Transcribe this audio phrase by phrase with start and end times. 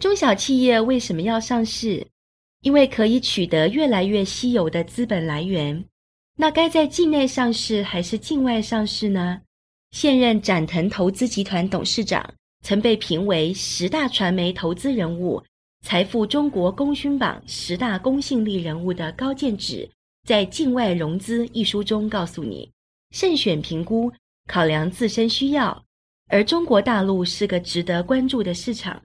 [0.00, 2.06] 中小企业为什么要上市？
[2.62, 5.84] 因为可以取得越来越稀有的资本来源。
[6.36, 9.42] 那该在境内上市还是境外上市呢？
[9.90, 12.32] 现任展腾投资集团董事长，
[12.62, 15.42] 曾被评为十大传媒投资人物、
[15.82, 19.86] 财富中国功勋榜十大公信力人物的高健指，
[20.26, 22.70] 在《境外融资》一书中告诉你，
[23.10, 24.10] 慎选评估，
[24.46, 25.84] 考量自身需要，
[26.28, 29.02] 而中国大陆是个值得关注的市场。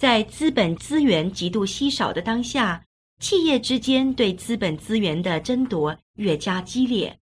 [0.00, 2.82] 在资本资源极度稀少的当下，
[3.18, 7.18] 企业之间对资本资源的争夺越加激烈。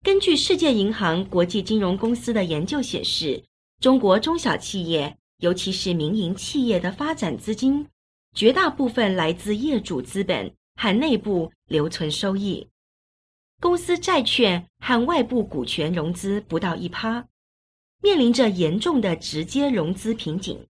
[0.00, 3.42] 根据世界银行国际金融公司的研究显示，
[3.80, 7.84] 中国中小企业，尤其是民营企业的发展资金，
[8.32, 12.68] 绝大部分来自业主资本和内部留存收益。
[13.60, 17.26] 公司债券和外部股权融资不到一趴，
[18.00, 20.64] 面临着严重的直接融资瓶颈。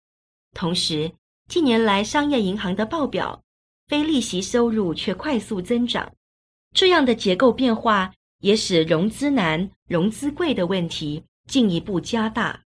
[0.54, 1.12] 同时，
[1.52, 3.44] 近年来，商业银行的报表
[3.90, 6.10] 非利息收入却快速增长，
[6.74, 12.64] 这样的结构变化也使融资难、融资贵的问题进一步加大。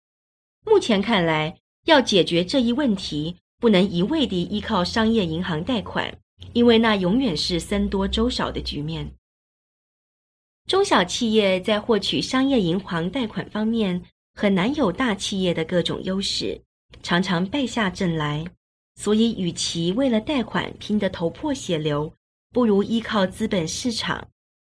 [0.65, 6.19] 目前看来，要解决这一问题，不能一味地依靠商业银行贷款，
[6.51, 9.09] 因为那永远是僧多粥少的局面。
[10.67, 14.03] 中小企业在获取商业银行贷款方面，
[14.33, 16.61] 很难有大企业的各种优势，
[17.01, 18.45] 常常败下阵来。
[18.95, 22.13] 所以，与其为了贷款拼得头破血流，
[22.51, 24.27] 不如依靠资本市场，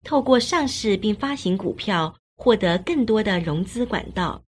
[0.05, 4.43] 透过上市并发行股票，获得更多的融资管道，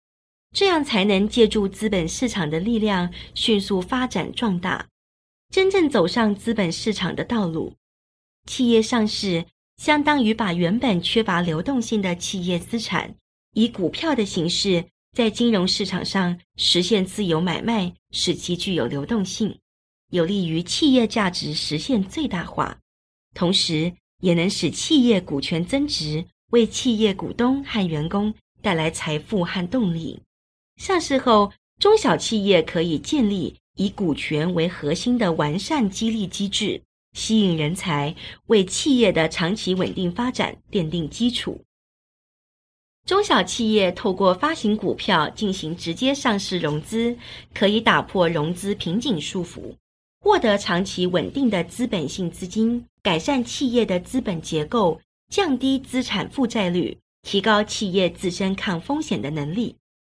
[0.52, 4.88] 这样才能借助资本市场的力量，迅速发展壮大，
[5.50, 7.74] 真正走上资本市场的道路。
[8.46, 9.46] 企业上市
[9.78, 13.16] 相当于把原本缺乏流动性的企业资产，
[13.54, 19.56] 以股票的形式，在金融市场上实现自由买卖，使其具有流动性，
[20.10, 22.80] 有利于企业价值实现最大化，
[23.32, 30.20] 同时也能使企业股权增值，为企业股东和员工带来财富和动力。
[30.78, 36.82] 上市后，中小企业可以建立以股权为核心的完善激励机制，
[37.12, 38.12] 吸引人才，
[38.46, 41.63] 为企业的长期稳定发展奠定基础。
[43.06, 47.14] 中小企业透过发行股票进行直接上市融资，
[47.52, 49.74] 可以打破融资瓶颈束缚，
[50.20, 54.98] 获得长期稳定的资本性资金，改善企业的资本结构，
[55.28, 59.76] 降低资产负债率，提高企业自身抗风险的能力，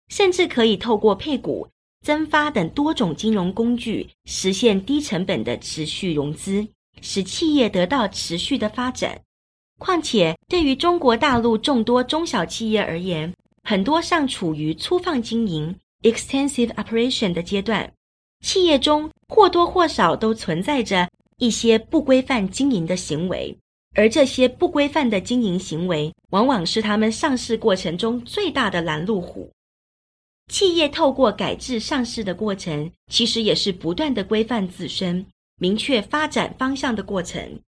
[0.08, 1.66] 甚至可以透过配股、
[2.04, 6.68] 增发等多种金融工具，实现低成本的持续融资，
[7.00, 9.20] 使企业得到持续的发展。
[9.78, 13.32] 况且，对于中国大陆众多中小企业而言，
[13.62, 17.92] 很多尚处于粗放经营 （extensive operation） 的阶段，
[18.40, 23.54] 企业中或多或少都存在着一些不规范经营的行为，
[23.94, 29.50] 而这些不规范的经营行为，往往是他们上市过程中最大的拦路虎。
[30.50, 35.26] 企业透过改制上市的过程，其实也是不断地规范自身、
[35.58, 37.60] 明确发展方向的过程。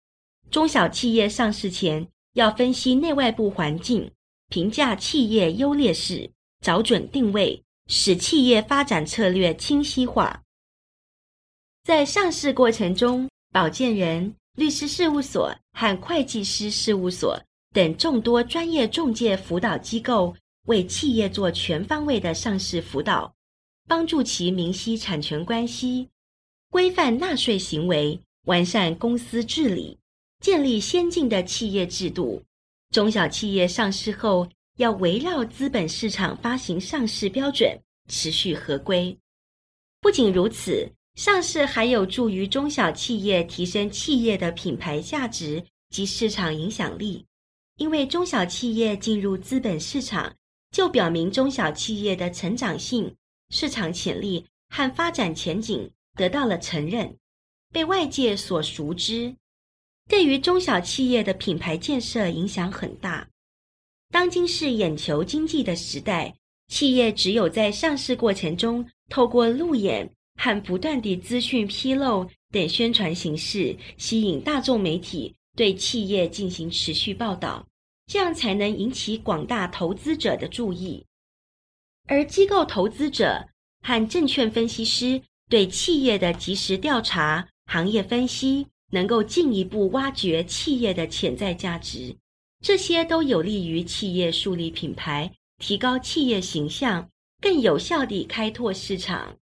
[0.50, 4.10] 中小企业上市前要分析内外部环境，
[4.48, 10.42] 评价企业优劣势，找准定位，使企业发展策略清晰化。
[11.84, 17.40] 在上市过程中，保荐人、律师事务所和会计师事务所
[17.74, 20.34] 等众多专业中介辅导机构
[20.66, 23.32] 为企业做全方位的上市辅导，
[23.86, 26.08] 帮助其明晰产权关系，
[26.70, 29.98] 规范纳税行为，完善公司治理。
[30.40, 32.42] 建立先进的企业制度，
[32.90, 37.78] 中小企业上市后要围绕资本市场发行上市标准，
[38.08, 39.16] 持续合规。
[40.00, 47.24] 不仅如此，上市还有助于中小企业提升企业的品牌价值及市场影响力。
[47.76, 50.34] 因为中小企业进入资本市场，
[50.70, 53.14] 就表明中小企业的成长性、
[53.50, 57.16] 市场潜力和发展前景得到了承认，
[57.72, 59.34] 被外界所熟知。
[60.08, 63.28] 对于中小企业的品牌建设影响很大。
[64.10, 66.34] 当今是眼球经济的时代，
[66.68, 77.66] 企业只有在上市过程中，透过路演和不断的资讯披露等宣传形式，吸引大众媒体对企业进行持续报道，
[78.06, 81.04] 这样才能引起广大投资者的注意。
[82.06, 83.46] 而机构投资者
[83.82, 85.20] 和证券分析师
[85.50, 92.16] 对企业的及时调查、行业分析，能够进一步挖掘企业的潜在价值，
[92.60, 97.08] 这些都有利于企业树立品牌，提高企业形象，
[97.40, 99.36] 更有效地开拓市场。